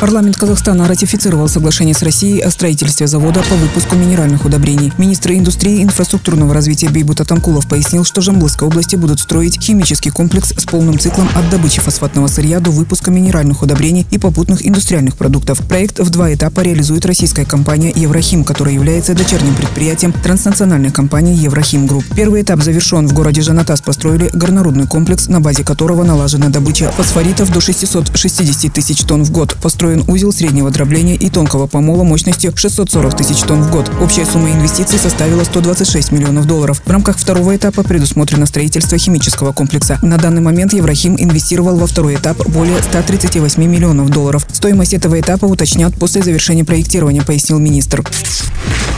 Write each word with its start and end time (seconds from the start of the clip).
Парламент 0.00 0.36
Казахстана 0.36 0.88
ратифицировал 0.88 1.48
соглашение 1.48 1.94
с 1.94 2.02
Россией 2.02 2.40
о 2.40 2.50
строительстве 2.50 3.06
завода 3.06 3.42
по 3.48 3.54
выпуску 3.54 3.96
минеральных 3.96 4.44
удобрений. 4.44 4.92
Министр 4.98 5.32
индустрии 5.32 5.80
и 5.80 5.82
инфраструктурного 5.82 6.54
развития 6.54 6.88
Бейбут 6.88 7.20
Атамкулов 7.20 7.68
пояснил, 7.68 8.04
что 8.04 8.20
в 8.20 8.24
Жамбылской 8.24 8.66
области 8.66 8.96
будут 8.96 9.20
строить 9.20 9.60
химический 9.62 10.10
комплекс 10.10 10.52
с 10.56 10.64
полным 10.64 10.98
циклом 10.98 11.28
от 11.34 11.48
добычи 11.50 11.80
фосфатного 11.80 12.26
сырья 12.26 12.60
до 12.60 12.70
выпуска 12.70 13.10
минеральных 13.10 13.62
удобрений 13.62 14.06
и 14.10 14.18
попутных 14.18 14.66
индустриальных 14.66 15.16
продуктов. 15.16 15.58
Проект 15.66 15.98
в 15.98 16.10
два 16.10 16.32
этапа 16.32 16.60
реализует 16.60 17.06
российская 17.06 17.44
компания 17.44 17.92
«Еврохим», 17.94 18.44
которая 18.44 18.74
является 18.74 19.14
дочерним 19.14 19.54
предприятием 19.54 20.12
транснациональной 20.12 20.90
компании 20.90 21.36
«Еврохим 21.36 21.86
Групп». 21.86 22.04
Первый 22.14 22.42
этап 22.42 22.62
завершен. 22.62 23.06
В 23.06 23.12
городе 23.12 23.42
Жанатас 23.42 23.80
построили 23.80 24.30
горнорудный 24.32 24.86
комплекс, 24.86 25.28
на 25.28 25.40
базе 25.40 25.64
которого 25.64 26.04
налажена 26.04 26.48
добыча 26.48 26.90
фосфоритов 26.92 27.52
до 27.52 27.60
660 27.60 28.72
тысяч 28.72 29.00
тонн 29.02 29.24
в 29.24 29.30
год. 29.30 29.56
Построен 29.70 30.02
узел 30.08 30.32
среднего 30.32 30.68
дробления 30.72 31.14
и 31.14 31.30
тонкого 31.30 31.68
помола 31.68 32.02
мощностью 32.02 32.52
640 32.56 33.16
тысяч 33.16 33.36
тонн 33.42 33.62
в 33.62 33.70
год. 33.70 33.88
Общая 34.02 34.26
сумма 34.26 34.50
инвестиций 34.50 34.98
составила 34.98 35.44
126 35.44 36.10
миллионов 36.10 36.46
долларов. 36.46 36.82
В 36.84 36.90
рамках 36.90 37.16
второго 37.16 37.54
этапа 37.54 37.84
предусмотрено 37.84 38.46
строительство 38.46 38.98
химического 38.98 39.52
комплекса. 39.52 40.00
На 40.02 40.18
данный 40.18 40.42
момент 40.42 40.72
Еврохим 40.72 41.14
инвестировал 41.16 41.76
во 41.76 41.86
второй 41.86 42.16
этап 42.16 42.44
более 42.48 42.82
138 42.82 43.64
миллионов 43.64 44.10
долларов. 44.10 44.44
Стоимость 44.52 44.92
этого 44.92 45.20
этапа 45.20 45.44
уточнят 45.44 45.94
после 45.94 46.20
завершения 46.20 46.64
проектирования, 46.64 47.22
пояснил 47.22 47.60
министр. 47.60 48.02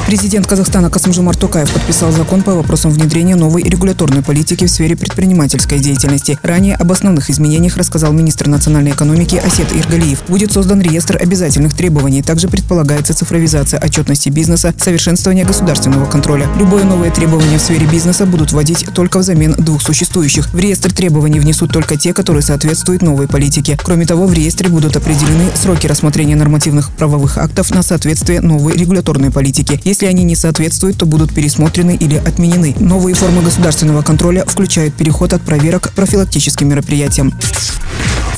Президент 0.06 0.46
Казахстана 0.46 0.90
Касымжумар 0.90 1.36
Токаев 1.36 1.70
подписал 1.72 2.10
закон 2.12 2.42
по 2.42 2.52
вопросам 2.54 2.90
внедрения 2.90 3.36
новой 3.36 3.62
регуляторной 3.62 4.22
политики 4.22 4.66
в 4.66 4.70
сфере 4.70 4.96
предпринимательской 4.96 5.78
деятельности. 5.78 6.38
Ранее 6.42 6.74
об 6.74 6.90
основных 6.92 7.30
изменениях 7.30 7.76
рассказал 7.76 8.12
министр 8.12 8.48
национальной 8.48 8.90
экономики 8.90 9.36
Асет 9.36 9.72
Иргалиев. 9.72 10.24
Будет 10.28 10.52
создан 10.52 10.61
реестр 10.82 11.18
обязательных 11.20 11.74
требований. 11.74 12.22
Также 12.22 12.48
предполагается 12.48 13.14
цифровизация 13.14 13.80
отчетности 13.80 14.28
бизнеса, 14.28 14.74
совершенствование 14.78 15.44
государственного 15.44 16.06
контроля. 16.06 16.48
Любое 16.58 16.84
новое 16.84 17.10
требование 17.10 17.58
в 17.58 17.62
сфере 17.62 17.86
бизнеса 17.86 18.26
будут 18.26 18.52
вводить 18.52 18.86
только 18.94 19.18
взамен 19.18 19.54
двух 19.58 19.82
существующих. 19.82 20.52
В 20.52 20.58
реестр 20.58 20.92
требований 20.92 21.40
внесут 21.40 21.72
только 21.72 21.96
те, 21.96 22.12
которые 22.12 22.42
соответствуют 22.42 23.02
новой 23.02 23.28
политике. 23.28 23.78
Кроме 23.82 24.06
того, 24.06 24.26
в 24.26 24.32
реестре 24.32 24.68
будут 24.68 24.96
определены 24.96 25.50
сроки 25.54 25.86
рассмотрения 25.86 26.36
нормативных 26.36 26.90
правовых 26.92 27.38
актов 27.38 27.70
на 27.70 27.82
соответствие 27.82 28.40
новой 28.40 28.76
регуляторной 28.76 29.30
политике. 29.30 29.80
Если 29.84 30.06
они 30.06 30.24
не 30.24 30.36
соответствуют, 30.36 30.98
то 30.98 31.06
будут 31.06 31.34
пересмотрены 31.34 31.96
или 31.96 32.16
отменены. 32.16 32.74
Новые 32.78 33.14
формы 33.14 33.42
государственного 33.42 34.02
контроля 34.02 34.44
включают 34.46 34.94
переход 34.94 35.32
от 35.32 35.42
проверок 35.42 35.82
к 35.82 35.92
профилактическим 35.92 36.68
мероприятиям. 36.68 37.32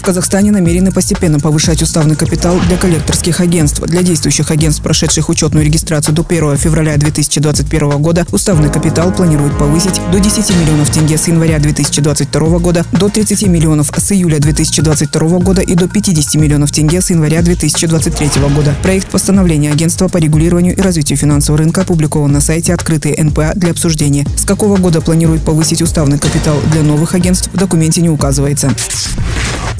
Казахстане 0.05 0.51
намерены 0.51 0.93
постепенно 0.93 1.41
повышать 1.41 1.81
уставный 1.81 2.15
капитал 2.15 2.61
для 2.69 2.77
коллекторских 2.77 3.41
агентств. 3.41 3.81
Для 3.81 4.03
действующих 4.03 4.51
агентств, 4.51 4.83
прошедших 4.83 5.31
учетную 5.31 5.65
регистрацию 5.65 6.15
до 6.15 6.23
1 6.29 6.59
февраля 6.59 6.99
2021 6.99 8.03
года, 8.03 8.27
уставный 8.31 8.71
капитал 8.71 9.13
планируют 9.13 9.57
повысить 9.57 9.99
до 10.13 10.21
10 10.21 10.57
миллионов 10.57 10.91
тенге 10.91 11.17
с 11.17 11.27
января 11.29 11.59
2022 11.59 12.59
года, 12.59 12.85
до 12.93 13.09
30 13.09 13.47
миллионов 13.47 13.91
с 13.97 14.13
июля 14.13 14.39
2022 14.41 15.39
года 15.39 15.63
и 15.63 15.75
до 15.75 15.89
50 15.89 16.35
миллионов 16.35 16.71
тенге 16.71 17.01
с 17.01 17.09
января 17.09 17.41
2023 17.41 18.43
года. 18.55 18.75
Проект 18.83 19.09
постановления 19.09 19.73
агентства 19.73 20.09
по 20.09 20.19
регулированию 20.19 20.77
и 20.77 20.81
развитию 20.83 21.17
финансового 21.17 21.63
рынка 21.63 21.81
опубликован 21.81 22.31
на 22.31 22.43
сайте 22.43 22.75
«Открытые 22.75 23.17
НПА» 23.25 23.53
для 23.55 23.71
обсуждения. 23.71 24.27
С 24.37 24.45
какого 24.45 24.77
года 24.77 25.01
планируют 25.01 25.45
повысить 25.45 25.81
уставный 25.81 26.19
капитал 26.19 26.57
для 26.73 26.83
новых 26.83 27.15
агентств, 27.15 27.49
в 27.55 27.57
документе 27.57 28.03
не 28.03 28.11
указывается. 28.11 28.71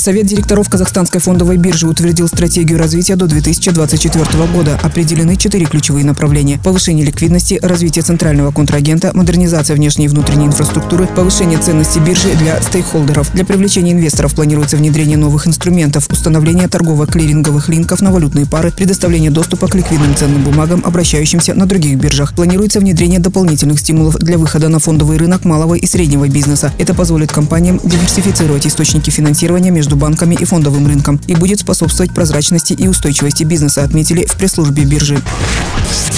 Совет 0.05 0.27
директоров 0.27 0.69
Казахстанской 0.69 1.19
фондовой 1.19 1.57
биржи 1.57 1.89
утвердил 1.89 2.29
стратегию 2.29 2.79
развития 2.79 3.17
до 3.17 3.27
2024 3.27 4.47
года. 4.53 4.79
Определены 4.83 5.35
четыре 5.37 5.65
ключевые 5.65 6.05
направления. 6.05 6.61
Повышение 6.63 7.07
ликвидности, 7.07 7.59
развитие 7.63 8.03
центрального 8.03 8.53
контрагента, 8.53 9.13
модернизация 9.15 9.75
внешней 9.75 10.05
и 10.05 10.09
внутренней 10.09 10.45
инфраструктуры, 10.45 11.07
повышение 11.07 11.59
ценности 11.59 12.01
биржи 12.01 12.35
для 12.37 12.61
стейкхолдеров. 12.61 13.33
Для 13.33 13.47
привлечения 13.47 13.93
инвесторов 13.93 14.35
планируется 14.35 14.77
внедрение 14.77 15.17
новых 15.17 15.47
инструментов, 15.47 16.07
установление 16.11 16.69
торгово-клиринговых 16.69 17.71
линков 17.71 18.03
на 18.03 18.13
валютные 18.13 18.45
пары, 18.45 18.73
предоставление 18.73 19.31
доступа 19.31 19.69
к 19.69 19.75
ликвидным 19.75 20.15
ценным 20.15 20.45
бумагам, 20.45 20.83
обращающимся 20.85 21.55
на 21.55 21.65
других 21.65 21.97
биржах. 21.97 22.35
Планируется 22.35 22.79
внедрение 22.79 23.21
дополнительных 23.21 23.81
стимулов 23.81 24.19
для 24.19 24.37
выхода 24.37 24.69
на 24.69 24.81
фондовый 24.81 25.17
рынок 25.17 25.47
малого 25.47 25.77
и 25.77 25.87
среднего 25.87 26.29
бизнеса. 26.29 26.75
Это 26.77 26.93
позволит 26.93 27.33
компаниям 27.33 27.81
диверсифицировать 27.83 28.67
источники 28.67 29.09
финансирования 29.09 29.71
между 29.71 29.94
между 29.95 29.97
банками 29.97 30.35
и 30.35 30.45
фондовым 30.45 30.87
рынком 30.87 31.21
и 31.27 31.35
будет 31.35 31.61
способствовать 31.61 32.13
прозрачности 32.13 32.73
и 32.73 32.89
устойчивости 32.89 33.45
бизнеса, 33.45 33.85
отметили 33.85 34.27
в 34.27 34.37
пресс-службе 34.37 34.85
биржи. 34.85 35.23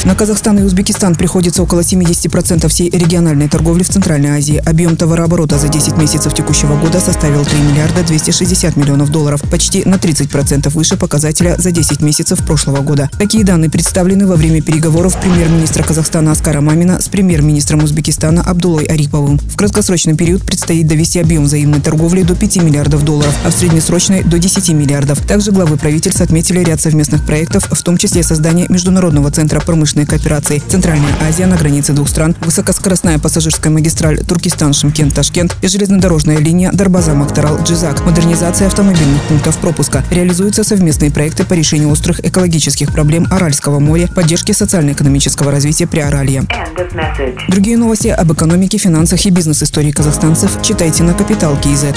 На 0.07 0.15
Казахстан 0.15 0.57
и 0.61 0.63
Узбекистан 0.63 1.17
приходится 1.17 1.65
около 1.65 1.81
70% 1.81 2.69
всей 2.69 2.89
региональной 2.91 3.49
торговли 3.49 3.83
в 3.83 3.89
Центральной 3.89 4.39
Азии. 4.39 4.63
Объем 4.65 4.97
товарооборота 4.97 5.59
за 5.59 5.67
10 5.67 5.97
месяцев 5.97 6.33
текущего 6.33 6.77
года 6.77 7.01
составил 7.01 7.45
3 7.45 7.59
миллиарда 7.59 8.05
260 8.05 8.77
миллионов 8.77 9.11
долларов, 9.11 9.43
почти 9.51 9.85
на 9.85 9.97
30% 9.97 10.69
выше 10.71 10.97
показателя 10.97 11.57
за 11.59 11.73
10 11.73 12.03
месяцев 12.03 12.39
прошлого 12.47 12.83
года. 12.83 13.11
Такие 13.19 13.43
данные 13.43 13.69
представлены 13.69 14.29
во 14.29 14.37
время 14.37 14.63
переговоров 14.63 15.21
премьер-министра 15.21 15.83
Казахстана 15.83 16.31
Аскара 16.31 16.61
Мамина 16.61 17.03
с 17.03 17.09
премьер-министром 17.09 17.83
Узбекистана 17.83 18.43
Абдулой 18.43 18.85
Ариповым. 18.85 19.39
В 19.39 19.57
краткосрочный 19.57 20.17
период 20.17 20.43
предстоит 20.43 20.87
довести 20.87 21.19
объем 21.19 21.47
взаимной 21.47 21.81
торговли 21.81 22.23
до 22.23 22.37
5 22.37 22.63
миллиардов 22.63 23.05
долларов, 23.05 23.35
а 23.45 23.51
в 23.51 23.55
среднесрочной 23.55 24.23
до 24.23 24.39
10 24.39 24.69
миллиардов. 24.69 25.21
Также 25.27 25.51
главы 25.51 25.77
правительств 25.77 26.21
отметили 26.21 26.61
ряд 26.61 26.81
совместных 26.81 27.27
проектов, 27.27 27.67
в 27.69 27.83
том 27.83 27.99
числе 27.99 28.23
создание 28.23 28.67
Международного 28.69 29.33
центра 29.33 29.59
промышленной 29.67 30.07
кооперации 30.07 30.63
Центральная 30.67 31.13
Азия 31.21 31.47
на 31.47 31.57
границе 31.57 31.93
двух 31.93 32.09
стран, 32.09 32.35
высокоскоростная 32.41 33.19
пассажирская 33.19 33.73
магистраль 33.73 34.21
Туркестан-Шымкент-Ташкент, 34.21 35.57
железнодорожная 35.63 36.39
линия 36.39 36.71
Дарбаза-Мактарал-Джизак, 36.73 38.05
модернизация 38.07 38.69
автомобильных 38.69 39.21
пунктов 39.25 39.59
пропуска. 39.59 40.03
Реализуются 40.11 40.65
совместные 40.65 41.11
проекты 41.11 41.45
по 41.45 41.53
решению 41.53 41.91
острых 41.91 42.25
экологических 42.25 42.93
проблем 42.93 43.27
Аральского 43.31 43.81
моря, 43.81 44.07
поддержке 44.07 44.55
социально-экономического 44.55 45.51
развития 45.51 45.87
Приоралья. 45.87 46.45
Другие 47.49 47.77
новости 47.77 48.09
об 48.09 48.33
экономике, 48.33 48.79
финансах 48.79 49.27
и 49.27 49.31
бизнес-истории 49.31 49.91
казахстанцев 49.91 50.63
читайте 50.63 51.03
на 51.03 51.13
Капитал 51.13 51.57
Киезет. 51.61 51.97